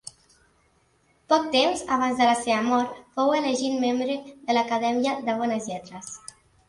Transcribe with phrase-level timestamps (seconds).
[1.33, 6.11] Poc temps abans de la seva mort fou elegit membre de l'Acadèmia de Bones Lletres.